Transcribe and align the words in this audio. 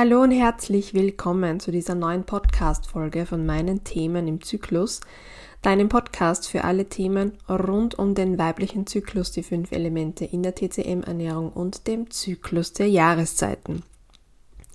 Hallo 0.00 0.22
und 0.22 0.30
herzlich 0.30 0.94
willkommen 0.94 1.58
zu 1.58 1.72
dieser 1.72 1.96
neuen 1.96 2.22
Podcast-Folge 2.22 3.26
von 3.26 3.44
meinen 3.44 3.82
Themen 3.82 4.28
im 4.28 4.40
Zyklus, 4.40 5.00
deinem 5.60 5.88
Podcast 5.88 6.48
für 6.48 6.62
alle 6.62 6.84
Themen 6.84 7.32
rund 7.48 7.98
um 7.98 8.14
den 8.14 8.38
weiblichen 8.38 8.86
Zyklus, 8.86 9.32
die 9.32 9.42
fünf 9.42 9.72
Elemente 9.72 10.24
in 10.24 10.44
der 10.44 10.54
TCM-Ernährung 10.54 11.50
und 11.52 11.88
dem 11.88 12.12
Zyklus 12.12 12.72
der 12.74 12.88
Jahreszeiten. 12.88 13.82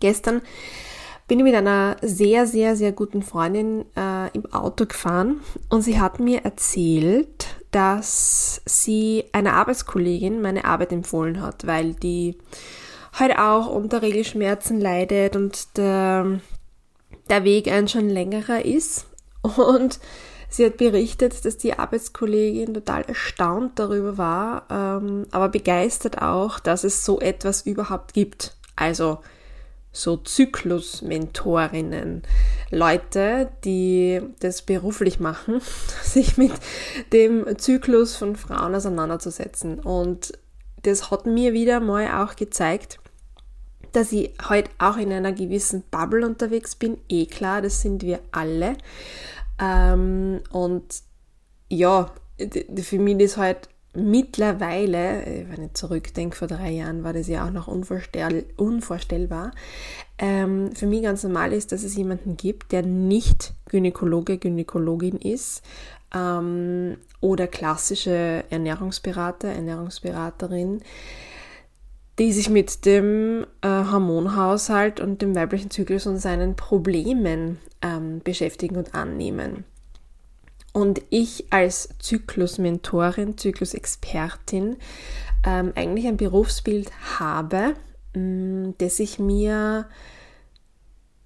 Gestern 0.02 0.42
bin 1.30 1.40
ich 1.40 1.46
mit 1.46 1.56
einer 1.56 1.96
sehr, 2.02 2.46
sehr, 2.46 2.76
sehr 2.76 2.92
guten 2.92 3.22
Freundin 3.22 3.86
äh, 3.96 4.30
im 4.34 4.52
Auto 4.52 4.86
gefahren 4.86 5.40
und 5.70 5.84
sie 5.84 6.02
hat 6.02 6.20
mir 6.20 6.44
erzählt, 6.44 7.48
dass 7.72 8.62
sie 8.66 9.24
einer 9.32 9.54
Arbeitskollegin 9.54 10.42
meine 10.42 10.66
Arbeit 10.66 10.92
empfohlen 10.92 11.42
hat, 11.42 11.66
weil 11.66 11.94
die 11.94 12.36
halt 13.14 13.38
auch 13.38 13.68
unter 13.68 14.02
Regelschmerzen 14.02 14.82
leidet 14.82 15.36
und 15.36 15.78
der, 15.78 16.40
der 17.30 17.44
Weg 17.44 17.72
ein 17.72 17.88
schon 17.88 18.10
längerer 18.10 18.66
ist. 18.66 19.06
Und 19.42 20.00
sie 20.50 20.66
hat 20.66 20.78
berichtet, 20.78 21.46
dass 21.46 21.58
die 21.58 21.78
Arbeitskollegin 21.78 22.74
total 22.74 23.04
erstaunt 23.04 23.78
darüber 23.78 24.18
war, 24.18 24.66
ähm, 24.70 25.28
aber 25.32 25.50
begeistert 25.50 26.22
auch, 26.22 26.60
dass 26.60 26.84
es 26.84 27.06
so 27.06 27.20
etwas 27.20 27.66
überhaupt 27.66 28.14
gibt. 28.14 28.56
Also 28.76 29.20
so 29.92 30.18
Zyklusmentorinnen, 30.18 32.24
Leute, 32.72 33.52
die 33.64 34.22
das 34.40 34.64
beruflich 34.64 35.20
machen, 35.20 35.62
sich 36.04 36.38
mit 36.38 36.54
dem 37.14 37.60
Zyklus 37.60 38.16
von 38.16 38.36
Frauen 38.36 38.74
auseinanderzusetzen. 38.74 39.80
Und 39.80 40.34
das 40.82 41.12
hat 41.12 41.28
mir 41.28 41.54
wieder 41.54 41.80
mal 41.80 42.24
auch 42.24 42.36
gezeigt, 42.36 43.00
dass 43.94 44.12
ich 44.12 44.32
heute 44.50 44.70
auch 44.80 44.98
in 44.98 45.12
einer 45.12 45.32
gewissen 45.32 45.84
Bubble 45.90 46.26
unterwegs 46.26 46.76
bin. 46.76 46.98
Eh 47.10 47.26
klar, 47.26 47.62
das 47.62 47.82
sind 47.82 48.04
wir 48.04 48.20
alle. 48.32 48.76
Ähm, 49.62 50.42
und 50.52 50.84
ja, 51.70 52.12
für 52.82 53.00
mich 53.00 53.20
ist 53.20 53.38
halt 53.38 53.70
mittlerweile, 53.96 55.24
äh, 55.26 55.46
wenn 55.50 55.66
ich 55.66 55.74
zurückdenke, 55.74 56.36
vor 56.36 56.48
drei 56.48 56.72
Jahren 56.72 57.04
war 57.04 57.14
das 57.14 57.28
ja 57.28 57.46
auch 57.46 57.52
noch 57.52 57.68
unvorstell 57.68 58.46
unvorstellbar, 58.58 59.52
ähm, 60.18 60.72
für 60.74 60.88
mich 60.88 61.04
ganz 61.04 61.24
normal 61.24 61.54
ist, 61.54 61.72
dass 61.72 61.84
es 61.84 61.96
jemanden 61.96 62.38
gibt, 62.38 62.72
der 62.72 62.84
nicht 62.84 63.54
Gynäkologe, 63.70 64.38
Gynäkologin 64.38 65.18
ist 65.18 65.62
ähm, 66.14 66.98
oder 67.22 67.48
klassische 67.48 68.44
Ernährungsberater, 68.50 69.50
Ernährungsberaterin, 69.50 70.82
die 72.20 72.32
sich 72.32 72.50
mit 72.50 72.86
dem 72.86 73.46
äh, 73.62 73.68
Hormonhaushalt 73.68 75.00
und 75.00 75.22
dem 75.22 75.36
weiblichen 75.36 75.72
Zyklus 75.72 76.06
und 76.06 76.18
seinen 76.18 76.56
Problemen 76.56 77.60
ähm, 77.82 78.22
beschäftigen 78.24 78.76
und 78.76 78.94
annehmen. 78.94 79.66
Und 80.74 81.02
ich 81.10 81.52
als 81.52 81.90
Zyklusmentorin, 82.00 83.38
Zyklusexpertin 83.38 84.78
ähm, 85.46 85.72
eigentlich 85.76 86.08
ein 86.08 86.18
Berufsbild 86.18 86.92
habe, 87.20 87.76
mh, 88.16 88.20
mm, 88.20 88.74
das 88.78 89.00
ich 89.00 89.20
mir 89.20 89.88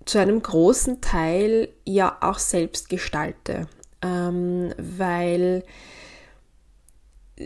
zu 0.06 0.20
einem 0.20 0.42
großen 0.42 1.02
Teil 1.02 1.70
ja 1.86 2.18
auch 2.22 2.40
selbst 2.40 2.88
gestalte, 2.90 3.68
ähm, 4.02 4.74
weil 4.78 5.64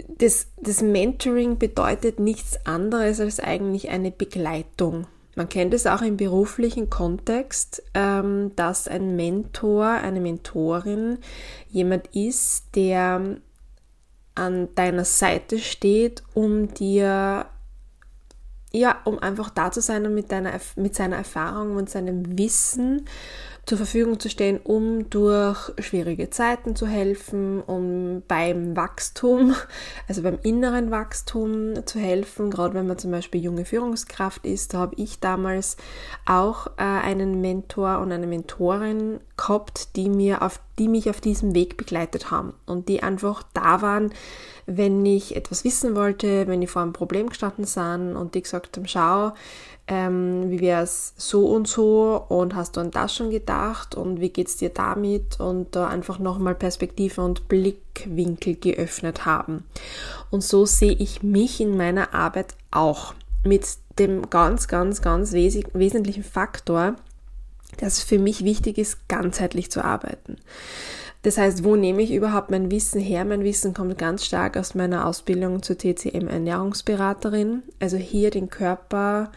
das, 0.07 0.47
das 0.57 0.81
Mentoring 0.81 1.57
bedeutet 1.57 2.19
nichts 2.19 2.65
anderes 2.65 3.19
als 3.19 3.39
eigentlich 3.39 3.89
eine 3.89 4.11
Begleitung. 4.11 5.07
Man 5.35 5.49
kennt 5.49 5.73
es 5.73 5.87
auch 5.87 6.01
im 6.01 6.17
beruflichen 6.17 6.89
Kontext, 6.89 7.83
ähm, 7.93 8.51
dass 8.55 8.87
ein 8.87 9.15
Mentor, 9.15 9.85
eine 9.85 10.19
Mentorin 10.19 11.19
jemand 11.69 12.07
ist, 12.07 12.75
der 12.75 13.37
an 14.35 14.75
deiner 14.75 15.05
Seite 15.05 15.59
steht, 15.59 16.23
um 16.33 16.73
dir 16.73 17.45
ja, 18.73 19.01
um 19.03 19.19
einfach 19.19 19.49
da 19.49 19.69
zu 19.69 19.81
sein 19.81 20.05
und 20.05 20.13
mit, 20.13 20.31
deiner, 20.31 20.53
mit 20.77 20.95
seiner 20.95 21.17
Erfahrung 21.17 21.75
und 21.75 21.89
seinem 21.89 22.37
Wissen 22.37 23.05
zur 23.65 23.77
Verfügung 23.77 24.19
zu 24.19 24.29
stehen, 24.29 24.59
um 24.63 25.09
durch 25.09 25.71
schwierige 25.79 26.29
Zeiten 26.29 26.75
zu 26.75 26.87
helfen, 26.87 27.61
um 27.61 28.23
beim 28.27 28.75
Wachstum, 28.75 29.55
also 30.07 30.23
beim 30.23 30.39
inneren 30.41 30.91
Wachstum 30.91 31.85
zu 31.85 31.99
helfen. 31.99 32.49
Gerade 32.49 32.73
wenn 32.73 32.87
man 32.87 32.97
zum 32.97 33.11
Beispiel 33.11 33.41
junge 33.41 33.65
Führungskraft 33.65 34.45
ist, 34.45 34.73
da 34.73 34.79
habe 34.79 34.95
ich 34.97 35.19
damals 35.19 35.77
auch 36.25 36.67
äh, 36.77 36.81
einen 36.81 37.39
Mentor 37.39 37.99
und 37.99 38.11
eine 38.11 38.27
Mentorin 38.27 39.19
gehabt, 39.37 39.95
die 39.95 40.09
mir 40.09 40.41
auf, 40.41 40.59
die 40.79 40.87
mich 40.87 41.09
auf 41.09 41.21
diesem 41.21 41.53
Weg 41.53 41.77
begleitet 41.77 42.31
haben 42.31 42.53
und 42.65 42.89
die 42.89 43.03
einfach 43.03 43.43
da 43.53 43.81
waren, 43.81 44.11
wenn 44.65 45.05
ich 45.05 45.35
etwas 45.35 45.63
wissen 45.63 45.95
wollte, 45.95 46.47
wenn 46.47 46.61
ich 46.61 46.69
vor 46.69 46.81
einem 46.81 46.93
Problem 46.93 47.29
gestanden 47.29 47.65
sind 47.65 48.15
und 48.15 48.35
die 48.35 48.41
gesagt 48.41 48.77
haben, 48.77 48.87
schau, 48.87 49.33
ähm, 49.91 50.49
wie 50.49 50.61
wäre 50.61 50.83
es 50.83 51.13
so 51.17 51.47
und 51.47 51.67
so 51.67 52.25
und 52.29 52.55
hast 52.55 52.77
du 52.77 52.79
an 52.79 52.91
das 52.91 53.13
schon 53.13 53.29
gedacht 53.29 53.93
und 53.93 54.21
wie 54.21 54.29
geht 54.29 54.47
es 54.47 54.55
dir 54.55 54.69
damit 54.69 55.37
und 55.41 55.75
da 55.75 55.89
einfach 55.89 56.17
nochmal 56.17 56.55
Perspektive 56.55 57.21
und 57.21 57.49
Blickwinkel 57.49 58.55
geöffnet 58.55 59.25
haben. 59.25 59.65
Und 60.29 60.45
so 60.45 60.65
sehe 60.65 60.93
ich 60.93 61.23
mich 61.23 61.59
in 61.59 61.75
meiner 61.75 62.13
Arbeit 62.13 62.55
auch 62.71 63.13
mit 63.43 63.67
dem 63.99 64.29
ganz, 64.29 64.69
ganz, 64.69 65.01
ganz 65.01 65.33
wes 65.33 65.59
wesentlichen 65.73 66.23
Faktor, 66.23 66.95
dass 67.77 68.01
für 68.01 68.17
mich 68.17 68.45
wichtig 68.45 68.77
ist, 68.77 69.09
ganzheitlich 69.09 69.71
zu 69.71 69.83
arbeiten. 69.83 70.37
Das 71.23 71.37
heißt, 71.37 71.65
wo 71.65 71.75
nehme 71.75 72.01
ich 72.01 72.13
überhaupt 72.13 72.49
mein 72.49 72.71
Wissen 72.71 73.01
her? 73.01 73.25
Mein 73.25 73.43
Wissen 73.43 73.73
kommt 73.73 73.97
ganz 73.97 74.25
stark 74.25 74.55
aus 74.55 74.73
meiner 74.73 75.05
Ausbildung 75.05 75.61
zur 75.61 75.77
TCM 75.77 76.29
Ernährungsberaterin. 76.29 77.63
Also 77.81 77.97
hier 77.97 78.31
den 78.31 78.49
Körper 78.49 79.31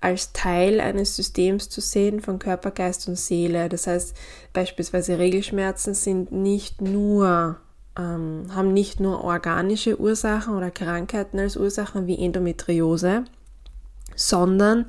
als 0.00 0.32
Teil 0.32 0.80
eines 0.80 1.16
Systems 1.16 1.68
zu 1.68 1.80
sehen 1.80 2.20
von 2.20 2.38
Körper, 2.38 2.70
Geist 2.70 3.06
und 3.08 3.16
Seele. 3.16 3.68
Das 3.68 3.86
heißt, 3.86 4.16
beispielsweise 4.52 5.18
Regelschmerzen 5.18 5.94
sind 5.94 6.32
nicht 6.32 6.80
nur 6.80 7.60
ähm, 7.98 8.46
haben 8.54 8.72
nicht 8.72 9.00
nur 9.00 9.24
organische 9.24 10.00
Ursachen 10.00 10.56
oder 10.56 10.70
Krankheiten 10.70 11.38
als 11.38 11.56
Ursachen 11.56 12.06
wie 12.06 12.18
Endometriose, 12.18 13.24
sondern 14.14 14.86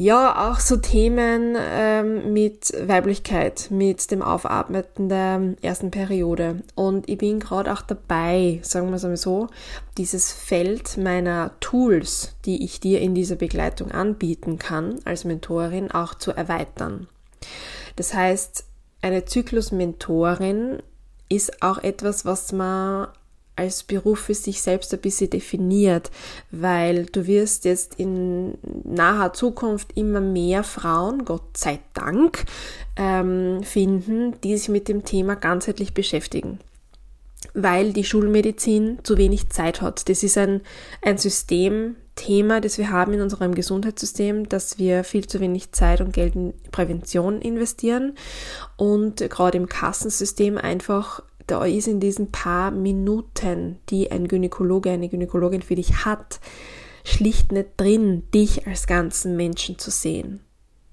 ja, 0.00 0.48
auch 0.48 0.60
so 0.60 0.76
Themen 0.76 1.56
ähm, 1.58 2.32
mit 2.32 2.72
Weiblichkeit, 2.86 3.66
mit 3.72 4.12
dem 4.12 4.22
Aufatmen 4.22 4.84
der 5.08 5.56
ersten 5.60 5.90
Periode. 5.90 6.62
Und 6.76 7.08
ich 7.08 7.18
bin 7.18 7.40
gerade 7.40 7.72
auch 7.72 7.82
dabei, 7.82 8.60
sagen 8.62 8.90
wir 8.90 8.94
es 8.94 9.02
einmal 9.02 9.16
so, 9.16 9.48
dieses 9.96 10.30
Feld 10.30 10.98
meiner 10.98 11.50
Tools, 11.58 12.36
die 12.44 12.64
ich 12.64 12.78
dir 12.78 13.00
in 13.00 13.16
dieser 13.16 13.34
Begleitung 13.34 13.90
anbieten 13.90 14.56
kann, 14.60 15.00
als 15.04 15.24
Mentorin 15.24 15.90
auch 15.90 16.14
zu 16.14 16.30
erweitern. 16.30 17.08
Das 17.96 18.14
heißt, 18.14 18.66
eine 19.02 19.24
Zyklusmentorin 19.24 20.80
ist 21.28 21.60
auch 21.60 21.78
etwas, 21.78 22.24
was 22.24 22.52
man 22.52 23.08
als 23.58 23.82
Beruf 23.82 24.20
für 24.20 24.34
sich 24.34 24.62
selbst 24.62 24.94
ein 24.94 25.00
bisschen 25.00 25.30
definiert, 25.30 26.10
weil 26.50 27.06
du 27.06 27.26
wirst 27.26 27.64
jetzt 27.64 27.98
in 27.98 28.56
naher 28.84 29.32
Zukunft 29.32 29.96
immer 29.96 30.20
mehr 30.20 30.62
Frauen, 30.62 31.24
Gott 31.24 31.56
sei 31.56 31.80
Dank, 31.92 32.44
ähm, 32.96 33.62
finden, 33.64 34.40
die 34.42 34.56
sich 34.56 34.68
mit 34.68 34.88
dem 34.88 35.04
Thema 35.04 35.34
ganzheitlich 35.34 35.92
beschäftigen. 35.92 36.60
Weil 37.54 37.92
die 37.92 38.04
Schulmedizin 38.04 38.98
zu 39.02 39.16
wenig 39.16 39.50
Zeit 39.50 39.82
hat. 39.82 40.08
Das 40.08 40.22
ist 40.22 40.38
ein, 40.38 40.60
ein 41.02 41.18
Systemthema, 41.18 42.60
das 42.60 42.78
wir 42.78 42.90
haben 42.90 43.12
in 43.12 43.20
unserem 43.20 43.54
Gesundheitssystem, 43.54 44.48
dass 44.48 44.78
wir 44.78 45.02
viel 45.02 45.26
zu 45.26 45.40
wenig 45.40 45.72
Zeit 45.72 46.00
und 46.00 46.12
Geld 46.12 46.36
in 46.36 46.54
Prävention 46.70 47.40
investieren 47.40 48.14
und 48.76 49.16
gerade 49.30 49.58
im 49.58 49.68
Kassensystem 49.68 50.58
einfach 50.58 51.22
da 51.50 51.64
ist 51.64 51.88
in 51.88 52.00
diesen 52.00 52.30
paar 52.30 52.70
Minuten, 52.70 53.78
die 53.88 54.10
ein 54.10 54.28
Gynäkologe, 54.28 54.90
eine 54.90 55.08
Gynäkologin 55.08 55.62
für 55.62 55.74
dich 55.74 56.04
hat, 56.04 56.40
schlicht 57.04 57.52
nicht 57.52 57.70
drin, 57.76 58.24
dich 58.34 58.66
als 58.66 58.86
ganzen 58.86 59.36
Menschen 59.36 59.78
zu 59.78 59.90
sehen. 59.90 60.40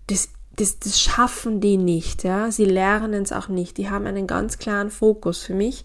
Das, 0.07 0.29
das, 0.55 0.79
das 0.79 0.99
schaffen 0.99 1.59
die 1.59 1.77
nicht, 1.77 2.23
ja. 2.23 2.51
Sie 2.51 2.65
lernen 2.65 3.23
es 3.23 3.33
auch 3.33 3.49
nicht. 3.49 3.77
Die 3.77 3.89
haben 3.89 4.05
einen 4.07 4.27
ganz 4.27 4.57
klaren 4.57 4.89
Fokus. 4.89 5.43
Für 5.43 5.53
mich 5.53 5.83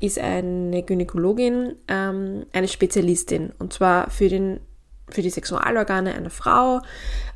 ist 0.00 0.18
eine 0.18 0.82
Gynäkologin 0.82 1.76
ähm, 1.88 2.44
eine 2.52 2.68
Spezialistin 2.68 3.52
und 3.58 3.72
zwar 3.72 4.10
für 4.10 4.28
den 4.28 4.60
für 5.08 5.22
die 5.22 5.30
Sexualorgane 5.30 6.14
einer 6.14 6.30
Frau, 6.30 6.80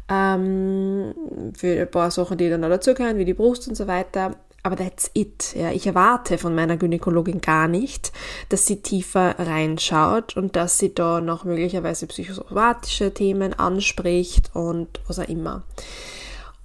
ähm, 0.08 1.14
für 1.55 1.81
ein 1.81 1.90
paar 1.90 2.11
Sachen, 2.11 2.38
die 2.38 2.49
dann 2.49 2.61
noch 2.61 2.69
dazugehören, 2.69 3.19
wie 3.19 3.25
die 3.25 3.34
Brust 3.34 3.69
und 3.69 3.75
so 3.75 3.87
weiter, 3.87 4.37
aber 4.66 4.76
that's 4.76 5.12
it. 5.14 5.54
Ja, 5.54 5.70
ich 5.70 5.86
erwarte 5.86 6.38
von 6.38 6.52
meiner 6.52 6.76
Gynäkologin 6.76 7.40
gar 7.40 7.68
nicht, 7.68 8.12
dass 8.48 8.66
sie 8.66 8.82
tiefer 8.82 9.36
reinschaut 9.38 10.36
und 10.36 10.56
dass 10.56 10.78
sie 10.78 10.92
da 10.92 11.20
noch 11.20 11.44
möglicherweise 11.44 12.08
psychosomatische 12.08 13.14
Themen 13.14 13.54
anspricht 13.54 14.50
und 14.54 14.88
was 15.06 15.20
auch 15.20 15.28
immer. 15.28 15.62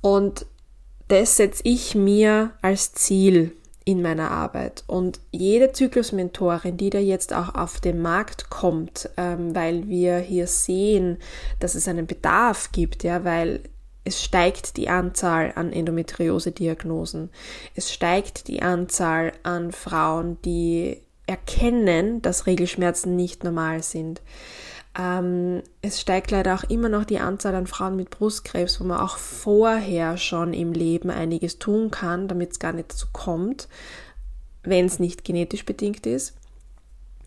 Und 0.01 0.48
das 1.09 1.38
setze 1.38 1.62
ich 1.63 1.94
mir 1.94 2.51
als 2.63 2.94
Ziel 2.94 3.56
in 3.86 4.01
meiner 4.01 4.31
Arbeit. 4.31 4.83
Und 4.88 5.19
jede 5.30 5.71
Zyklusmentorin, 5.71 6.77
die 6.77 6.89
da 6.89 6.98
jetzt 6.98 7.33
auch 7.33 7.53
auf 7.53 7.80
den 7.80 8.01
Markt 8.01 8.50
kommt, 8.50 9.09
ähm, 9.18 9.53
weil 9.53 9.88
wir 9.88 10.18
hier 10.18 10.48
sehen, 10.48 11.18
dass 11.59 11.75
es 11.75 11.88
einen 11.88 12.07
Bedarf 12.07 12.71
gibt, 12.71 13.03
ja, 13.03 13.24
weil 13.25 13.62
es 14.03 14.24
steigt 14.24 14.77
die 14.77 14.89
Anzahl 14.89 15.53
an 15.56 15.71
Endometriose-Diagnosen. 15.71 17.30
Es 17.75 17.94
steigt 17.94 18.48
die 18.48 18.62
Anzahl 18.62 19.33
an 19.44 19.71
Frauen, 19.71 20.42
die 20.44 21.01
erkennen, 21.27 22.21
dass 22.21 22.48
Regelschmerzen 22.48 23.15
nicht 23.15 23.44
normal 23.44 23.83
sind. 23.83 24.21
Ähm, 24.98 25.62
es 25.81 26.01
steigt 26.01 26.31
leider 26.31 26.56
auch 26.56 26.63
immer 26.63 26.89
noch 26.89 27.06
die 27.06 27.19
Anzahl 27.19 27.56
an 27.56 27.68
Frauen 27.68 27.95
mit 27.95 28.09
Brustkrebs, 28.09 28.81
wo 28.81 28.83
man 28.83 29.00
auch 29.00 29.18
vorher 29.18 30.18
schon 30.18 30.53
im 30.53 30.74
Leben 30.74 31.09
einiges 31.09 31.59
tun 31.59 31.92
kann, 31.92 32.27
damit 32.27 32.51
es 32.51 32.59
gar 32.59 32.74
nicht 32.74 32.92
dazu 32.92 33.07
kommt, 33.13 33.69
wenn 34.63 34.88
es 34.88 35.00
nicht 35.00 35.24
genetisch 35.24 35.63
bedingt 35.63 36.06
ist. 36.06 36.33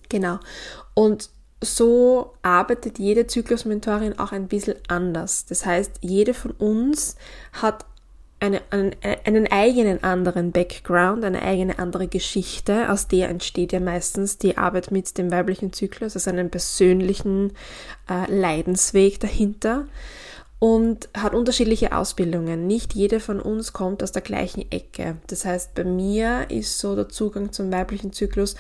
Genau. 0.09 0.39
Und 0.93 1.31
so 1.65 2.35
arbeitet 2.43 2.99
jede 2.99 3.27
Zyklusmentorin 3.27 4.19
auch 4.19 4.33
ein 4.33 4.49
bisschen 4.49 4.77
anders. 4.89 5.47
Das 5.47 5.67
heißt, 5.67 5.99
jede 6.01 6.35
von 6.35 6.53
uns 6.53 7.17
hat 7.53 7.85
eine, 8.41 8.61
einen, 8.71 8.95
einen 9.25 9.47
eigenen 9.51 10.03
anderen 10.05 10.53
Background, 10.53 11.25
eine 11.25 11.43
eigene 11.43 11.79
andere 11.79 12.09
Geschichte, 12.09 12.91
aus 12.91 13.09
der 13.09 13.29
entsteht 13.29 13.73
ja 13.73 13.81
meistens 13.81 14.39
die 14.39 14.59
Arbeit 14.59 14.91
mit 14.91 15.17
dem 15.17 15.31
weiblichen 15.31 15.73
Zyklus, 15.73 16.15
also 16.15 16.31
einen 16.31 16.51
persönlichen 16.51 17.53
äh, 18.09 18.31
Leidensweg 18.31 19.19
dahinter 19.21 19.87
und 20.59 21.09
hat 21.17 21.35
unterschiedliche 21.35 21.97
Ausbildungen. 21.97 22.67
Nicht 22.67 22.95
jede 22.95 23.21
von 23.21 23.41
uns 23.41 23.73
kommt 23.73 24.03
aus 24.03 24.13
der 24.13 24.23
gleichen 24.23 24.71
Ecke. 24.71 25.17
Das 25.27 25.45
heißt, 25.45 25.75
bei 25.75 25.85
mir 25.85 26.47
ist 26.51 26.79
so 26.79 26.95
der 26.95 27.09
Zugang 27.09 27.53
zum 27.53 27.73
weiblichen 27.73 28.13
Zyklus 28.13 28.57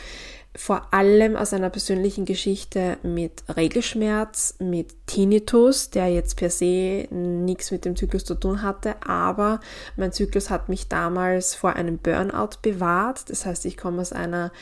vor 0.56 0.92
allem 0.92 1.34
aus 1.34 1.52
einer 1.52 1.70
persönlichen 1.70 2.24
Geschichte 2.24 2.98
mit 3.02 3.42
Regelschmerz, 3.56 4.54
mit 4.60 4.94
Tinnitus, 5.06 5.90
der 5.90 6.08
jetzt 6.08 6.36
per 6.36 6.48
se 6.48 7.08
nichts 7.10 7.72
mit 7.72 7.84
dem 7.84 7.96
Zyklus 7.96 8.24
zu 8.24 8.36
tun 8.36 8.62
hatte, 8.62 8.94
aber 9.04 9.60
mein 9.96 10.12
Zyklus 10.12 10.50
hat 10.50 10.68
mich 10.68 10.88
damals 10.88 11.56
vor 11.56 11.74
einem 11.74 11.98
Burnout 11.98 12.58
bewahrt. 12.62 13.30
Das 13.30 13.46
heißt, 13.46 13.66
ich 13.66 13.76
komme 13.76 14.00
aus 14.00 14.12
einer 14.12 14.52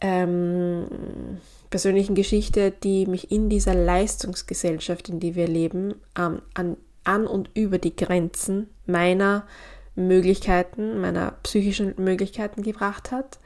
ähm, 0.00 0.86
persönlichen 1.68 2.14
Geschichte, 2.14 2.70
die 2.70 3.06
mich 3.06 3.30
in 3.30 3.50
dieser 3.50 3.74
Leistungsgesellschaft, 3.74 5.10
in 5.10 5.20
die 5.20 5.34
wir 5.34 5.46
leben, 5.46 5.94
ähm, 6.18 6.40
an, 6.54 6.78
an 7.04 7.26
und 7.26 7.50
über 7.52 7.76
die 7.76 7.94
Grenzen 7.94 8.70
meiner 8.86 9.46
Möglichkeiten, 9.94 11.02
meiner 11.02 11.32
psychischen 11.42 11.94
Möglichkeiten 11.98 12.62
gebracht 12.62 13.10
hat. 13.10 13.38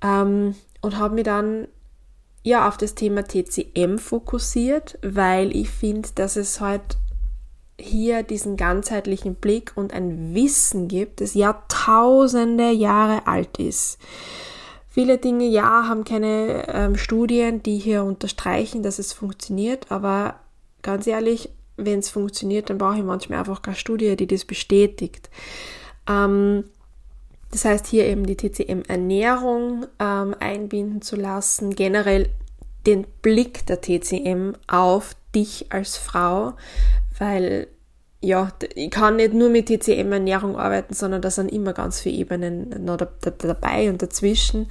Ähm, 0.00 0.54
und 0.82 0.98
habe 0.98 1.14
mich 1.14 1.24
dann 1.24 1.68
ja 2.42 2.68
auf 2.68 2.76
das 2.76 2.94
Thema 2.94 3.24
TCM 3.24 3.98
fokussiert, 3.98 4.98
weil 5.02 5.56
ich 5.56 5.70
finde, 5.70 6.10
dass 6.14 6.36
es 6.36 6.60
halt 6.60 6.98
hier 7.80 8.22
diesen 8.22 8.56
ganzheitlichen 8.56 9.36
Blick 9.36 9.72
und 9.74 9.92
ein 9.92 10.34
Wissen 10.34 10.88
gibt, 10.88 11.20
das 11.20 11.34
Jahrtausende 11.34 12.70
Jahre 12.70 13.26
alt 13.26 13.58
ist. 13.58 13.98
Viele 14.88 15.16
Dinge, 15.16 15.46
ja, 15.46 15.88
haben 15.88 16.04
keine 16.04 16.68
ähm, 16.68 16.96
Studien, 16.96 17.62
die 17.62 17.78
hier 17.78 18.04
unterstreichen, 18.04 18.82
dass 18.82 18.98
es 18.98 19.12
funktioniert, 19.12 19.90
aber 19.90 20.40
ganz 20.82 21.06
ehrlich, 21.06 21.48
wenn 21.76 22.00
es 22.00 22.10
funktioniert, 22.10 22.68
dann 22.68 22.78
brauche 22.78 22.98
ich 22.98 23.02
manchmal 23.02 23.38
einfach 23.38 23.62
keine 23.62 23.76
Studie, 23.76 24.14
die 24.16 24.26
das 24.26 24.44
bestätigt. 24.44 25.30
Ähm, 26.08 26.64
das 27.52 27.66
heißt, 27.66 27.86
hier 27.86 28.06
eben 28.06 28.26
die 28.26 28.36
TCM-Ernährung 28.36 29.86
ähm, 29.98 30.34
einbinden 30.40 31.02
zu 31.02 31.16
lassen, 31.16 31.74
generell 31.74 32.30
den 32.86 33.06
Blick 33.20 33.66
der 33.66 33.80
TCM 33.80 34.54
auf 34.66 35.14
dich 35.34 35.66
als 35.70 35.98
Frau, 35.98 36.54
weil 37.18 37.68
ja, 38.24 38.52
ich 38.74 38.90
kann 38.90 39.16
nicht 39.16 39.34
nur 39.34 39.50
mit 39.50 39.66
TCM-Ernährung 39.66 40.56
arbeiten, 40.56 40.94
sondern 40.94 41.20
da 41.20 41.30
sind 41.30 41.52
immer 41.52 41.72
ganz 41.72 42.00
viele 42.00 42.16
Ebenen 42.18 42.84
noch 42.84 42.96
dabei 42.96 43.90
und 43.90 44.00
dazwischen, 44.00 44.68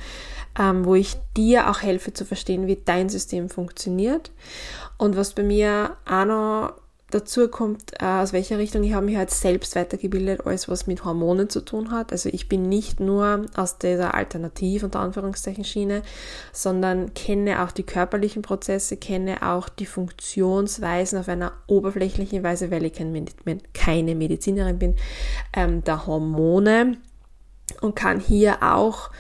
ähm, 0.57 0.85
wo 0.85 0.95
ich 0.95 1.17
dir 1.37 1.69
auch 1.69 1.81
helfe 1.81 2.13
zu 2.13 2.25
verstehen, 2.25 2.65
wie 2.65 2.79
dein 2.83 3.09
System 3.09 3.49
funktioniert. 3.49 4.31
Und 4.97 5.17
was 5.17 5.33
bei 5.33 5.43
mir 5.43 5.97
auch 6.05 6.25
noch 6.25 6.73
Dazu 7.11 7.49
kommt, 7.49 7.91
äh, 8.01 8.05
aus 8.05 8.31
welcher 8.31 8.57
Richtung 8.57 8.83
ich 8.83 8.93
habe 8.93 9.05
mich 9.05 9.17
halt 9.17 9.31
selbst 9.31 9.75
weitergebildet, 9.75 10.45
alles 10.45 10.69
was 10.69 10.87
mit 10.87 11.03
Hormonen 11.03 11.49
zu 11.49 11.59
tun 11.59 11.91
hat. 11.91 12.13
Also 12.13 12.29
ich 12.31 12.47
bin 12.47 12.69
nicht 12.69 13.01
nur 13.01 13.45
aus 13.55 13.77
dieser 13.77 14.13
Alternativ- 14.13 14.83
unter 14.83 15.01
Anführungszeichen 15.01 15.65
Schiene, 15.65 16.03
sondern 16.53 17.13
kenne 17.13 17.63
auch 17.63 17.71
die 17.71 17.83
körperlichen 17.83 18.41
Prozesse, 18.43 18.95
kenne 18.95 19.41
auch 19.41 19.67
die 19.67 19.85
Funktionsweisen 19.85 21.19
auf 21.19 21.27
einer 21.27 21.51
oberflächlichen 21.67 22.43
Weise, 22.43 22.71
weil 22.71 22.85
ich 22.85 22.93
keine 23.73 24.15
Medizinerin 24.15 24.79
bin, 24.79 24.95
ähm, 25.53 25.83
der 25.83 26.07
Hormone 26.07 26.97
und 27.81 27.95
kann 27.95 28.21
hier 28.21 28.63
auch 28.63 29.11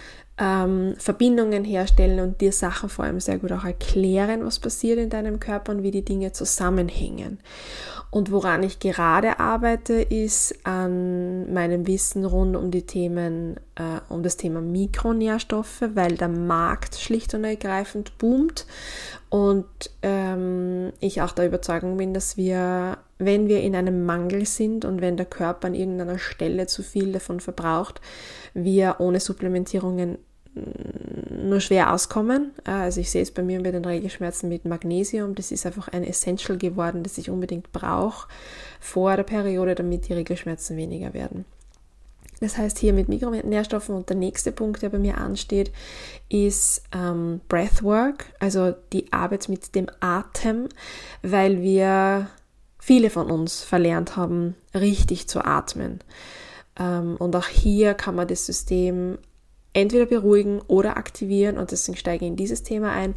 ähm, 0.41 0.95
Verbindungen 0.97 1.63
herstellen 1.63 2.19
und 2.19 2.41
dir 2.41 2.51
Sachen 2.51 2.89
vor 2.89 3.05
allem 3.05 3.19
sehr 3.19 3.37
gut 3.37 3.51
auch 3.51 3.63
erklären, 3.63 4.43
was 4.43 4.57
passiert 4.57 4.97
in 4.97 5.11
deinem 5.11 5.39
Körper 5.39 5.71
und 5.71 5.83
wie 5.83 5.91
die 5.91 6.03
Dinge 6.03 6.31
zusammenhängen. 6.31 7.39
Und 8.09 8.31
woran 8.31 8.63
ich 8.63 8.79
gerade 8.79 9.39
arbeite, 9.39 9.93
ist 9.93 10.65
an 10.65 11.53
meinem 11.53 11.85
Wissen 11.87 12.25
rund 12.25 12.57
um 12.57 12.71
die 12.71 12.85
Themen, 12.85 13.57
äh, 13.75 14.01
um 14.09 14.23
das 14.23 14.35
Thema 14.35 14.61
Mikronährstoffe, 14.61 15.83
weil 15.93 16.15
der 16.17 16.27
Markt 16.27 16.95
schlicht 16.95 17.35
und 17.35 17.43
ergreifend 17.43 18.17
boomt 18.17 18.65
und 19.29 19.67
ähm, 20.01 20.91
ich 20.99 21.21
auch 21.21 21.31
der 21.31 21.45
Überzeugung 21.45 21.97
bin, 21.97 22.13
dass 22.13 22.35
wir, 22.35 22.97
wenn 23.17 23.47
wir 23.47 23.61
in 23.61 23.75
einem 23.75 24.05
Mangel 24.05 24.45
sind 24.45 24.83
und 24.85 25.01
wenn 25.01 25.15
der 25.15 25.27
Körper 25.27 25.67
an 25.67 25.75
irgendeiner 25.75 26.17
Stelle 26.17 26.65
zu 26.65 26.83
viel 26.83 27.13
davon 27.13 27.39
verbraucht, 27.39 28.01
wir 28.53 28.95
ohne 28.99 29.21
Supplementierungen 29.21 30.17
nur 30.53 31.59
schwer 31.59 31.93
auskommen. 31.93 32.51
Äh, 32.65 32.71
also 32.71 33.01
ich 33.01 33.11
sehe 33.11 33.21
es 33.21 33.31
bei 33.31 33.43
mir 33.43 33.61
bei 33.61 33.71
den 33.71 33.85
Regelschmerzen 33.85 34.49
mit 34.49 34.65
Magnesium. 34.65 35.35
Das 35.35 35.51
ist 35.51 35.65
einfach 35.65 35.87
ein 35.87 36.03
Essential 36.03 36.57
geworden, 36.57 37.03
das 37.03 37.17
ich 37.17 37.29
unbedingt 37.29 37.71
brauche 37.71 38.27
vor 38.79 39.15
der 39.15 39.23
Periode, 39.23 39.75
damit 39.75 40.07
die 40.07 40.13
Regelschmerzen 40.13 40.77
weniger 40.77 41.13
werden. 41.13 41.45
Das 42.41 42.57
heißt 42.57 42.79
hier 42.79 42.91
mit 42.91 43.07
Mikronährstoffen 43.07 43.93
und 43.93 44.09
der 44.09 44.17
nächste 44.17 44.51
Punkt, 44.51 44.81
der 44.81 44.89
bei 44.89 44.97
mir 44.97 45.19
ansteht, 45.19 45.71
ist 46.27 46.83
ähm, 46.91 47.39
Breathwork, 47.47 48.33
also 48.39 48.73
die 48.93 49.13
Arbeit 49.13 49.47
mit 49.47 49.75
dem 49.75 49.85
Atem, 49.99 50.67
weil 51.21 51.61
wir 51.61 52.27
viele 52.79 53.11
von 53.11 53.29
uns 53.29 53.61
verlernt 53.61 54.17
haben, 54.17 54.55
richtig 54.73 55.27
zu 55.29 55.45
atmen. 55.45 55.99
Ähm, 56.79 57.15
und 57.17 57.35
auch 57.35 57.47
hier 57.47 57.93
kann 57.93 58.15
man 58.15 58.27
das 58.27 58.47
System 58.47 59.19
entweder 59.73 60.05
beruhigen 60.05 60.61
oder 60.67 60.97
aktivieren 60.97 61.57
und 61.57 61.71
deswegen 61.71 61.97
steige 61.97 62.25
ich 62.25 62.31
in 62.31 62.35
dieses 62.35 62.63
Thema 62.63 62.91
ein. 62.91 63.15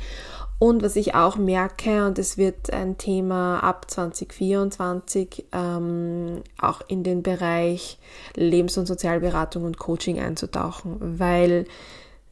Und 0.59 0.83
was 0.83 0.97
ich 0.97 1.15
auch 1.15 1.37
merke, 1.37 2.07
und 2.07 2.19
es 2.19 2.39
wird 2.39 2.73
ein 2.73 2.97
Thema 2.97 3.59
ab 3.59 3.91
2024 3.91 5.47
ähm, 5.53 6.43
auch 6.61 6.81
in 6.87 7.03
den 7.03 7.23
Bereich 7.23 7.99
Lebens- 8.37 8.79
und 8.79 8.87
Sozialberatung 8.87 9.65
und 9.65 9.79
Coaching 9.79 10.21
einzutauchen, 10.21 11.19
weil 11.19 11.67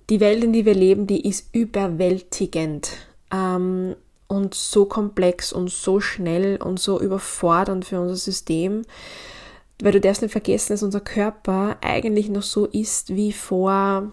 die 0.09 0.21
Welt, 0.21 0.45
in 0.45 0.53
die 0.53 0.65
wir 0.65 0.75
leben, 0.75 1.07
die 1.07 1.29
ist 1.29 1.49
überwältigend 1.53 2.93
ähm, 3.33 3.97
und 4.29 4.55
so 4.55 4.87
komplex 4.87 5.53
und 5.53 5.71
so 5.71 6.01
schnell 6.01 6.57
und 6.63 6.79
so 6.79 7.01
überfordernd 7.01 7.85
für 7.85 8.01
unser 8.01 8.17
System. 8.17 8.83
Weil 9.83 9.93
du 9.93 10.01
darfst 10.01 10.23
nicht 10.23 10.31
vergessen, 10.31 10.75
dass 10.75 10.85
unser 10.85 11.01
Körper 11.01 11.77
eigentlich 11.81 12.29
noch 12.29 12.43
so 12.43 12.67
ist 12.67 13.17
wie 13.17 13.33
vor 13.33 14.13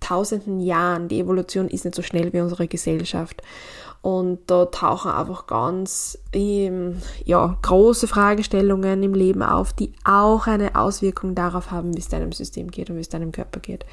tausenden 0.00 0.60
Jahren. 0.60 1.08
Die 1.08 1.20
Evolution 1.20 1.68
ist 1.68 1.84
nicht 1.84 1.94
so 1.94 2.00
schnell 2.00 2.32
wie 2.32 2.40
unsere 2.40 2.66
Gesellschaft. 2.68 3.42
Und 4.00 4.38
da 4.46 4.64
tauchen 4.64 5.10
einfach 5.10 5.46
ganz 5.46 6.18
ähm, 6.32 7.02
ja, 7.26 7.58
große 7.60 8.08
Fragestellungen 8.08 9.02
im 9.02 9.12
Leben 9.12 9.42
auf, 9.42 9.74
die 9.74 9.92
auch 10.04 10.46
eine 10.46 10.74
Auswirkung 10.74 11.34
darauf 11.34 11.70
haben, 11.70 11.94
wie 11.94 12.00
es 12.00 12.08
deinem 12.08 12.32
System 12.32 12.70
geht 12.70 12.88
und 12.88 12.96
wie 12.96 13.02
es 13.02 13.10
deinem 13.10 13.30
Körper 13.30 13.60
geht. 13.60 13.84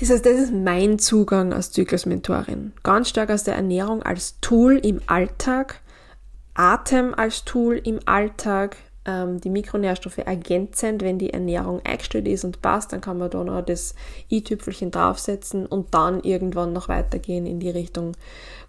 Das 0.00 0.10
heißt, 0.10 0.26
das 0.26 0.36
ist 0.36 0.52
mein 0.52 0.98
Zugang 0.98 1.52
als 1.52 1.70
Zyklusmentorin. 1.70 2.72
Ganz 2.82 3.08
stark 3.08 3.30
aus 3.30 3.44
der 3.44 3.54
Ernährung 3.54 4.02
als 4.02 4.40
Tool 4.40 4.78
im 4.78 5.00
Alltag, 5.06 5.80
Atem 6.54 7.14
als 7.14 7.44
Tool 7.44 7.80
im 7.84 8.00
Alltag, 8.06 8.76
ähm, 9.04 9.40
die 9.40 9.50
Mikronährstoffe 9.50 10.18
ergänzend, 10.18 11.02
wenn 11.02 11.18
die 11.18 11.32
Ernährung 11.32 11.80
eingestellt 11.84 12.28
ist 12.28 12.44
und 12.44 12.62
passt, 12.62 12.92
dann 12.92 13.00
kann 13.00 13.18
man 13.18 13.30
da 13.30 13.42
noch 13.42 13.62
das 13.62 13.94
i-Tüpfelchen 14.30 14.90
draufsetzen 14.90 15.66
und 15.66 15.94
dann 15.94 16.20
irgendwann 16.22 16.72
noch 16.72 16.88
weitergehen 16.88 17.46
in 17.46 17.60
die 17.60 17.70
Richtung 17.70 18.12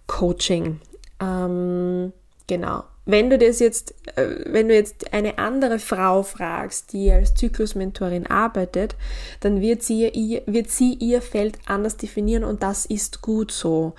Coaching. 0.08 0.80
Ähm, 1.20 2.14
genau. 2.48 2.84
Wenn 3.06 3.32
du 3.32 3.38
das 3.38 3.60
jetzt, 3.60 3.96
äh, 4.16 4.46
wenn 4.46 4.68
du 4.68 4.76
jetzt 4.76 5.12
eine 5.14 5.40
andere 5.40 5.80
Frau 5.80 6.22
fragst, 6.22 6.94
die 6.94 7.12
als 7.12 7.34
Zyklusmentorin 7.34 8.28
arbeitet, 8.28 8.96
dann 9.40 9.60
wird 9.60 9.82
sie 9.82 10.08
ihr, 10.08 10.44
wird 10.46 10.70
sie 10.70 10.94
ihr 10.94 11.22
Feld 11.22 11.58
anders 11.66 11.98
definieren 11.98 12.44
und 12.44 12.62
das 12.62 12.86
ist 12.86 13.22
gut 13.22 13.52
so. 13.52 13.94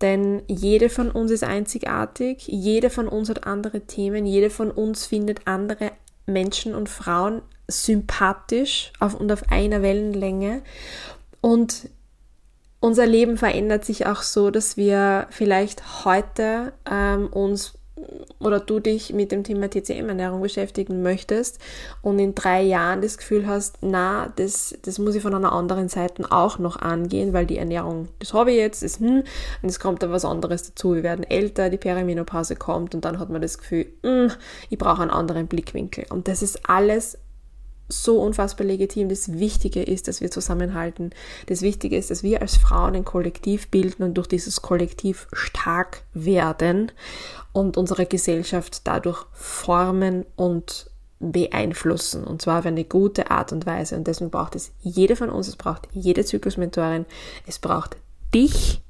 Denn 0.00 0.42
jede 0.46 0.88
von 0.88 1.10
uns 1.10 1.32
ist 1.32 1.42
einzigartig, 1.42 2.46
jede 2.46 2.90
von 2.90 3.08
uns 3.08 3.28
hat 3.28 3.46
andere 3.46 3.80
Themen, 3.82 4.24
jede 4.24 4.50
von 4.50 4.70
uns 4.70 5.06
findet 5.06 5.46
andere 5.46 5.90
Menschen 6.26 6.74
und 6.74 6.88
Frauen 6.88 7.42
sympathisch 7.66 8.92
auf, 9.00 9.14
und 9.14 9.32
auf 9.32 9.50
einer 9.50 9.82
Wellenlänge. 9.82 10.62
Und 11.40 11.88
unser 12.80 13.06
Leben 13.06 13.38
verändert 13.38 13.84
sich 13.84 14.06
auch 14.06 14.22
so, 14.22 14.50
dass 14.50 14.76
wir 14.76 15.26
vielleicht 15.30 16.04
heute 16.04 16.72
ähm, 16.90 17.28
uns 17.28 17.74
oder 18.40 18.60
du 18.60 18.80
dich 18.80 19.12
mit 19.12 19.30
dem 19.30 19.44
Thema 19.44 19.70
TCM-Ernährung 19.70 20.42
beschäftigen 20.42 21.02
möchtest 21.02 21.58
und 22.02 22.18
in 22.18 22.34
drei 22.34 22.62
Jahren 22.62 23.00
das 23.00 23.18
Gefühl 23.18 23.46
hast, 23.46 23.78
na, 23.82 24.32
das, 24.36 24.76
das 24.82 24.98
muss 24.98 25.14
ich 25.14 25.22
von 25.22 25.34
einer 25.34 25.52
anderen 25.52 25.88
Seite 25.88 26.30
auch 26.30 26.58
noch 26.58 26.76
angehen, 26.76 27.32
weil 27.32 27.46
die 27.46 27.58
Ernährung, 27.58 28.08
das 28.18 28.34
habe 28.34 28.50
ich 28.50 28.58
jetzt, 28.58 28.82
ist 28.82 29.00
hm, 29.00 29.22
und 29.62 29.68
es 29.68 29.78
kommt 29.78 30.02
da 30.02 30.10
was 30.10 30.24
anderes 30.24 30.64
dazu. 30.64 30.94
Wir 30.94 31.02
werden 31.02 31.24
älter, 31.24 31.70
die 31.70 31.78
Perimenopause 31.78 32.56
kommt 32.56 32.94
und 32.94 33.04
dann 33.04 33.18
hat 33.18 33.30
man 33.30 33.40
das 33.40 33.58
Gefühl, 33.58 33.86
hm, 34.02 34.32
ich 34.70 34.78
brauche 34.78 35.02
einen 35.02 35.10
anderen 35.10 35.46
Blickwinkel. 35.46 36.06
Und 36.10 36.28
das 36.28 36.42
ist 36.42 36.68
alles 36.68 37.18
so 37.88 38.20
unfassbar 38.20 38.66
legitim. 38.66 39.08
Das 39.08 39.32
Wichtige 39.32 39.82
ist, 39.82 40.08
dass 40.08 40.20
wir 40.20 40.30
zusammenhalten. 40.30 41.10
Das 41.46 41.62
Wichtige 41.62 41.96
ist, 41.96 42.10
dass 42.10 42.22
wir 42.22 42.42
als 42.42 42.56
Frauen 42.56 42.94
ein 42.94 43.04
Kollektiv 43.04 43.68
bilden 43.68 44.02
und 44.02 44.14
durch 44.14 44.26
dieses 44.26 44.62
Kollektiv 44.62 45.28
stark 45.32 46.02
werden 46.12 46.92
und 47.52 47.76
unsere 47.76 48.06
Gesellschaft 48.06 48.82
dadurch 48.84 49.26
formen 49.32 50.24
und 50.36 50.90
beeinflussen. 51.20 52.24
Und 52.24 52.42
zwar 52.42 52.60
auf 52.60 52.66
eine 52.66 52.84
gute 52.84 53.30
Art 53.30 53.52
und 53.52 53.66
Weise. 53.66 53.96
Und 53.96 54.06
deswegen 54.06 54.30
braucht 54.30 54.56
es 54.56 54.72
jede 54.82 55.16
von 55.16 55.30
uns, 55.30 55.48
es 55.48 55.56
braucht 55.56 55.88
jede 55.92 56.24
Zyklusmentorin, 56.24 57.06
es 57.46 57.58
braucht 57.58 57.96
dich 58.34 58.80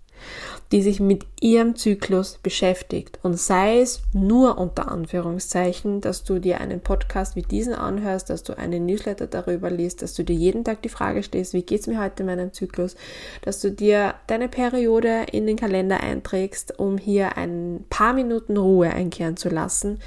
die 0.74 0.82
sich 0.82 0.98
mit 0.98 1.24
ihrem 1.40 1.76
Zyklus 1.76 2.40
beschäftigt. 2.42 3.20
Und 3.22 3.38
sei 3.38 3.78
es 3.78 4.02
nur 4.12 4.58
unter 4.58 4.90
Anführungszeichen, 4.90 6.00
dass 6.00 6.24
du 6.24 6.40
dir 6.40 6.60
einen 6.60 6.80
Podcast 6.80 7.36
wie 7.36 7.42
diesen 7.42 7.74
anhörst, 7.74 8.28
dass 8.28 8.42
du 8.42 8.58
einen 8.58 8.84
Newsletter 8.84 9.28
darüber 9.28 9.70
liest, 9.70 10.02
dass 10.02 10.14
du 10.14 10.24
dir 10.24 10.34
jeden 10.34 10.64
Tag 10.64 10.82
die 10.82 10.88
Frage 10.88 11.22
stellst, 11.22 11.54
wie 11.54 11.62
geht's 11.62 11.86
mir 11.86 12.02
heute 12.02 12.24
in 12.24 12.26
meinem 12.26 12.52
Zyklus, 12.52 12.96
dass 13.42 13.60
du 13.60 13.70
dir 13.70 14.16
deine 14.26 14.48
Periode 14.48 15.26
in 15.30 15.46
den 15.46 15.54
Kalender 15.54 16.00
einträgst, 16.00 16.76
um 16.76 16.98
hier 16.98 17.36
ein 17.36 17.84
paar 17.88 18.12
Minuten 18.12 18.56
Ruhe 18.56 18.90
einkehren 18.90 19.36
zu 19.36 19.50
lassen. 19.50 20.00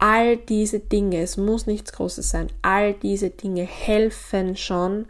All 0.00 0.38
diese 0.38 0.80
Dinge, 0.80 1.20
es 1.20 1.36
muss 1.36 1.68
nichts 1.68 1.92
Großes 1.92 2.28
sein, 2.28 2.48
all 2.62 2.94
diese 2.94 3.30
Dinge 3.30 3.62
helfen 3.62 4.56
schon, 4.56 5.06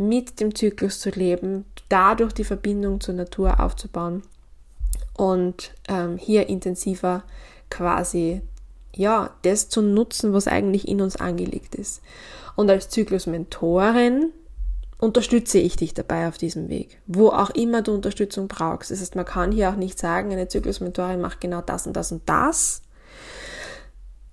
mit 0.00 0.40
dem 0.40 0.54
Zyklus 0.54 0.98
zu 0.98 1.10
leben, 1.10 1.66
dadurch 1.90 2.32
die 2.32 2.44
Verbindung 2.44 3.00
zur 3.00 3.14
Natur 3.14 3.60
aufzubauen 3.60 4.22
und 5.14 5.74
ähm, 5.88 6.16
hier 6.16 6.48
intensiver 6.48 7.22
quasi 7.68 8.40
ja, 8.94 9.30
das 9.42 9.68
zu 9.68 9.82
nutzen, 9.82 10.32
was 10.32 10.48
eigentlich 10.48 10.88
in 10.88 11.00
uns 11.00 11.16
angelegt 11.16 11.74
ist. 11.74 12.02
Und 12.56 12.70
als 12.70 12.88
Zyklusmentorin 12.88 14.32
unterstütze 14.98 15.58
ich 15.58 15.76
dich 15.76 15.94
dabei 15.94 16.28
auf 16.28 16.38
diesem 16.38 16.68
Weg, 16.68 17.00
wo 17.06 17.28
auch 17.28 17.50
immer 17.50 17.82
du 17.82 17.92
Unterstützung 17.92 18.48
brauchst. 18.48 18.90
Das 18.90 19.00
heißt, 19.00 19.16
man 19.16 19.24
kann 19.24 19.52
hier 19.52 19.70
auch 19.70 19.76
nicht 19.76 19.98
sagen, 19.98 20.32
eine 20.32 20.48
Zyklusmentorin 20.48 21.20
macht 21.20 21.40
genau 21.40 21.60
das 21.60 21.86
und 21.86 21.94
das 21.94 22.10
und 22.10 22.22
das, 22.26 22.82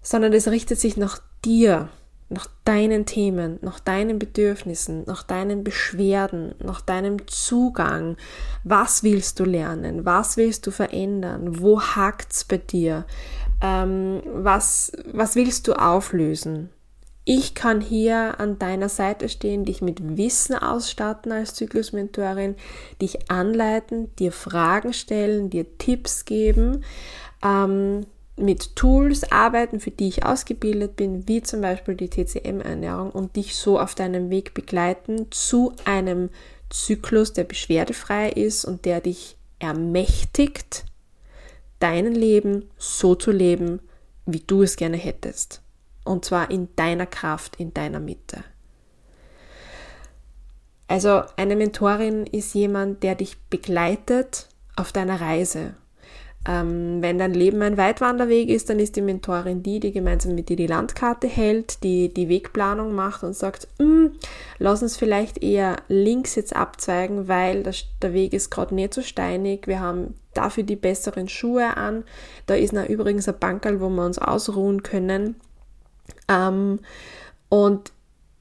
sondern 0.02 0.34
es 0.34 0.48
richtet 0.48 0.80
sich 0.80 0.98
nach 0.98 1.20
dir 1.46 1.90
nach 2.30 2.48
deinen 2.66 3.06
Themen, 3.06 3.58
nach 3.62 3.80
deinen 3.80 4.20
Bedürfnissen, 4.20 5.04
nach 5.06 5.24
deinen 5.24 5.64
Beschwerden, 5.64 6.56
nach 6.60 6.82
deinem 6.82 7.28
Zugang. 7.28 8.18
Was 8.64 9.04
willst 9.04 9.40
du 9.40 9.46
lernen? 9.46 10.06
Was 10.06 10.36
willst 10.36 10.68
du 10.68 10.72
verändern? 10.72 11.62
Wo 11.62 11.82
hakt's 11.82 12.44
bei 12.44 12.58
dir? 12.58 13.06
Ähm, 13.62 14.22
was, 14.26 14.92
was 15.12 15.36
willst 15.36 15.68
du 15.68 15.74
auflösen? 15.74 16.70
Ich 17.30 17.56
kann 17.56 17.82
hier 17.82 18.40
an 18.40 18.58
deiner 18.58 18.88
Seite 18.88 19.28
stehen, 19.28 19.66
dich 19.66 19.82
mit 19.82 20.18
Wissen 20.18 20.56
ausstatten 20.56 21.34
als 21.34 21.54
Zyklusmentorin, 21.56 22.56
dich 23.02 23.30
anleiten, 23.30 24.16
dir 24.16 24.32
Fragen 24.32 24.94
stellen, 24.94 25.50
dir 25.50 25.78
Tipps 25.78 26.24
geben. 26.24 26.86
Ähm, 27.44 28.06
mit 28.38 28.76
Tools 28.76 29.32
arbeiten, 29.32 29.80
für 29.80 29.92
die 29.92 30.08
ich 30.08 30.26
ausgebildet 30.26 30.96
bin, 30.96 31.28
wie 31.28 31.42
zum 31.42 31.62
Beispiel 31.62 31.96
die 31.96 32.10
TCM-Ernährung 32.10 33.12
und 33.12 33.36
dich 33.36 33.56
so 33.56 33.80
auf 33.80 33.96
deinem 33.96 34.30
Weg 34.30 34.54
begleiten 34.54 35.32
zu 35.32 35.74
einem 35.86 36.30
Zyklus, 36.70 37.34
der 37.34 37.44
beschwerdefrei 37.44 38.30
ist 38.30 38.64
und 38.66 38.86
der 38.86 39.02
dich 39.02 39.38
ermächtigt, 39.60 40.86
dein 41.80 42.14
Leben 42.14 42.70
so 42.78 43.16
zu 43.16 43.32
leben, 43.32 43.80
wie 44.26 44.42
du 44.46 44.62
es 44.62 44.76
gerne 44.76 44.98
hättest. 44.98 45.62
Und 46.04 46.24
zwar 46.24 46.52
in 46.52 46.70
deiner 46.76 47.06
Kraft, 47.06 47.56
in 47.58 47.74
deiner 47.74 48.00
Mitte. 48.00 48.44
Also 50.88 51.24
eine 51.36 51.56
Mentorin 51.56 52.26
ist 52.26 52.54
jemand, 52.54 53.04
der 53.04 53.16
dich 53.16 53.38
begleitet 53.50 54.48
auf 54.76 54.92
deiner 54.92 55.20
Reise 55.20 55.74
ähm, 56.48 57.02
wenn 57.02 57.18
dein 57.18 57.34
Leben 57.34 57.62
ein 57.62 57.78
Weitwanderweg 57.78 58.50
ist, 58.50 58.70
dann 58.70 58.80
ist 58.80 58.96
die 58.96 59.02
Mentorin 59.02 59.64
die, 59.64 59.82
die 59.82 59.92
gemeinsam 59.92 60.34
mit 60.34 60.48
dir 60.48 60.56
die 60.56 60.68
Landkarte 60.68 61.28
hält, 61.28 61.84
die 61.84 62.14
die 62.14 62.30
Wegplanung 62.30 62.96
macht 62.96 63.24
und 63.24 63.36
sagt, 63.36 63.68
hm, 63.80 64.14
lass 64.58 64.82
uns 64.82 64.96
vielleicht 64.96 65.44
eher 65.44 65.76
links 65.90 66.36
jetzt 66.36 66.56
abzweigen, 66.56 67.28
weil 67.28 67.64
das, 67.64 67.84
der 68.02 68.14
Weg 68.14 68.34
ist 68.34 68.50
gerade 68.50 68.74
nicht 68.74 68.94
so 68.94 69.02
steinig. 69.02 69.68
Wir 69.68 69.82
haben 69.82 70.14
dafür 70.34 70.64
die 70.64 70.78
besseren 70.78 71.28
Schuhe 71.28 71.76
an. 71.76 72.06
Da 72.46 72.56
ist 72.56 72.72
noch 72.72 72.88
übrigens 72.88 73.28
ein 73.28 73.38
Bankerl, 73.38 73.82
wo 73.82 73.90
wir 73.90 74.06
uns 74.06 74.18
ausruhen 74.18 74.84
können. 74.84 75.36
Ähm, 76.30 76.80
und 77.50 77.92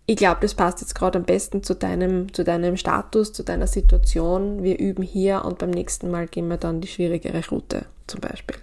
ich 0.07 0.17
glaube, 0.17 0.39
das 0.41 0.55
passt 0.55 0.81
jetzt 0.81 0.95
gerade 0.95 1.19
am 1.19 1.25
besten 1.25 1.65
zu 1.65 1.75
deinem, 1.75 2.33
zu 2.33 2.45
deinem 2.45 2.77
Status, 2.77 3.33
zu 3.33 3.43
deiner 3.43 3.67
Situation. 3.67 4.63
Wir 4.63 4.79
üben 4.79 5.03
hier 5.03 5.45
und 5.45 5.59
beim 5.59 5.71
nächsten 5.71 6.11
Mal 6.11 6.29
gehen 6.29 6.49
wir 6.49 6.59
dann 6.59 6.81
die 6.81 6.89
schwierigere 6.89 7.43
Route 7.51 7.87
zum 8.07 8.21
Beispiel. 8.21 8.57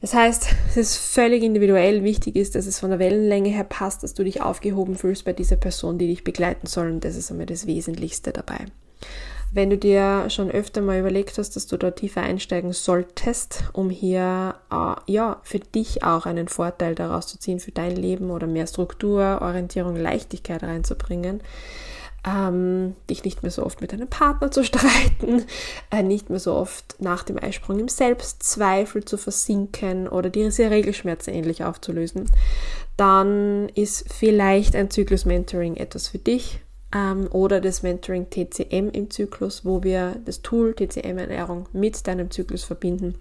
Das 0.00 0.14
heißt, 0.14 0.46
es 0.70 0.76
ist 0.76 0.96
völlig 0.96 1.42
individuell. 1.42 2.04
Wichtig 2.04 2.36
ist, 2.36 2.54
dass 2.54 2.66
es 2.66 2.78
von 2.78 2.90
der 2.90 3.00
Wellenlänge 3.00 3.48
her 3.48 3.64
passt, 3.64 4.04
dass 4.04 4.14
du 4.14 4.22
dich 4.22 4.40
aufgehoben 4.42 4.94
fühlst 4.94 5.24
bei 5.24 5.32
dieser 5.32 5.56
Person, 5.56 5.98
die 5.98 6.06
dich 6.06 6.22
begleiten 6.22 6.68
soll. 6.68 6.92
Und 6.92 7.04
das 7.04 7.16
ist 7.16 7.32
einmal 7.32 7.46
das 7.46 7.66
Wesentlichste 7.66 8.32
dabei. 8.32 8.66
Wenn 9.50 9.70
du 9.70 9.78
dir 9.78 10.28
schon 10.28 10.50
öfter 10.50 10.82
mal 10.82 10.98
überlegt 11.00 11.38
hast, 11.38 11.56
dass 11.56 11.66
du 11.66 11.78
da 11.78 11.90
tiefer 11.90 12.20
einsteigen 12.20 12.72
solltest, 12.72 13.64
um 13.72 13.88
hier 13.88 14.56
äh, 14.70 14.94
ja 15.10 15.40
für 15.42 15.58
dich 15.58 16.02
auch 16.04 16.26
einen 16.26 16.48
Vorteil 16.48 16.94
daraus 16.94 17.26
zu 17.28 17.38
ziehen 17.38 17.58
für 17.58 17.72
dein 17.72 17.96
Leben 17.96 18.30
oder 18.30 18.46
mehr 18.46 18.66
Struktur, 18.66 19.38
Orientierung, 19.40 19.96
Leichtigkeit 19.96 20.62
reinzubringen, 20.62 21.40
ähm, 22.26 22.94
dich 23.08 23.24
nicht 23.24 23.42
mehr 23.42 23.50
so 23.50 23.64
oft 23.64 23.80
mit 23.80 23.92
deinem 23.92 24.08
Partner 24.08 24.50
zu 24.50 24.64
streiten, 24.64 25.46
äh, 25.90 26.02
nicht 26.02 26.28
mehr 26.28 26.40
so 26.40 26.52
oft 26.52 26.96
nach 26.98 27.22
dem 27.22 27.42
Eisprung 27.42 27.78
im 27.78 27.88
Selbstzweifel 27.88 29.06
zu 29.06 29.16
versinken 29.16 30.08
oder 30.08 30.28
diese 30.28 30.70
Regelschmerzen 30.70 31.32
ähnlich 31.32 31.64
aufzulösen, 31.64 32.30
dann 32.98 33.70
ist 33.70 34.12
vielleicht 34.12 34.76
ein 34.76 34.90
Zyklus-Mentoring 34.90 35.76
etwas 35.76 36.08
für 36.08 36.18
dich 36.18 36.60
ähm, 36.94 37.28
oder 37.30 37.60
das 37.60 37.82
Mentoring 37.82 38.30
TCM 38.30 38.90
im 38.92 39.10
Zyklus, 39.10 39.64
wo 39.64 39.82
wir 39.82 40.16
das 40.24 40.42
Tool 40.42 40.74
TCM-Ernährung 40.74 41.66
mit 41.72 42.06
deinem 42.06 42.30
Zyklus 42.30 42.64
verbinden. 42.64 43.14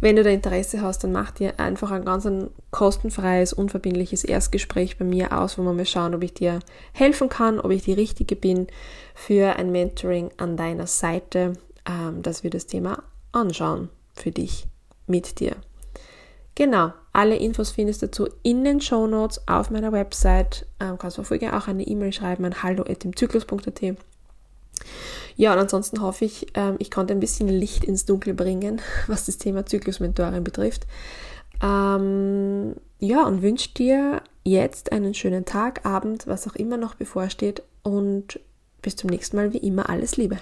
Wenn 0.00 0.16
du 0.16 0.22
da 0.22 0.30
Interesse 0.30 0.82
hast, 0.82 1.04
dann 1.04 1.12
mach 1.12 1.30
dir 1.30 1.58
einfach 1.58 1.90
ein 1.90 2.04
ganz 2.04 2.26
ein 2.26 2.50
kostenfreies, 2.70 3.52
unverbindliches 3.52 4.24
Erstgespräch 4.24 4.98
bei 4.98 5.04
mir 5.04 5.38
aus, 5.38 5.58
wo 5.58 5.62
wir 5.62 5.72
mal 5.72 5.86
schauen, 5.86 6.14
ob 6.14 6.22
ich 6.22 6.34
dir 6.34 6.60
helfen 6.92 7.28
kann, 7.28 7.60
ob 7.60 7.70
ich 7.70 7.82
die 7.82 7.92
Richtige 7.92 8.36
bin 8.36 8.66
für 9.14 9.56
ein 9.56 9.72
Mentoring 9.72 10.30
an 10.36 10.56
deiner 10.56 10.86
Seite, 10.86 11.54
ähm, 11.88 12.22
dass 12.22 12.42
wir 12.44 12.50
das 12.50 12.66
Thema 12.66 13.02
anschauen 13.32 13.88
für 14.14 14.30
dich, 14.30 14.66
mit 15.06 15.40
dir. 15.40 15.56
Genau, 16.56 16.94
alle 17.12 17.36
Infos 17.36 17.70
findest 17.70 18.00
du 18.00 18.06
dazu 18.06 18.28
in 18.42 18.64
den 18.64 18.80
Show 18.80 19.06
Notes 19.06 19.46
auf 19.46 19.70
meiner 19.70 19.92
Website. 19.92 20.66
Ähm, 20.80 20.96
kannst 20.98 21.18
du 21.18 21.22
vorher 21.22 21.56
auch 21.56 21.68
eine 21.68 21.86
E-Mail 21.86 22.14
schreiben 22.14 22.46
an 22.46 22.62
hallo.imzyklus.at. 22.62 23.96
Ja, 25.36 25.52
und 25.52 25.58
ansonsten 25.58 26.00
hoffe 26.00 26.24
ich, 26.24 26.46
ähm, 26.54 26.76
ich 26.78 26.90
konnte 26.90 27.12
ein 27.12 27.20
bisschen 27.20 27.48
Licht 27.48 27.84
ins 27.84 28.06
Dunkel 28.06 28.32
bringen, 28.32 28.80
was 29.06 29.26
das 29.26 29.36
Thema 29.36 29.66
Zyklusmentorin 29.66 30.42
betrifft. 30.44 30.86
Ähm, 31.62 32.74
ja, 33.00 33.26
und 33.26 33.42
wünsche 33.42 33.74
dir 33.74 34.22
jetzt 34.42 34.92
einen 34.92 35.12
schönen 35.12 35.44
Tag, 35.44 35.84
Abend, 35.84 36.26
was 36.26 36.48
auch 36.48 36.54
immer 36.54 36.78
noch 36.78 36.94
bevorsteht 36.94 37.62
und 37.82 38.40
bis 38.80 38.96
zum 38.96 39.10
nächsten 39.10 39.36
Mal 39.36 39.52
wie 39.52 39.58
immer 39.58 39.90
alles 39.90 40.16
Liebe. 40.16 40.38